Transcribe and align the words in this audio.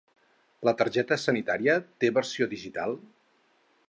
La 0.69 0.73
targeta 0.79 1.17
sanitària 1.25 1.75
té 2.05 2.11
versió 2.15 2.47
digital? 2.55 2.97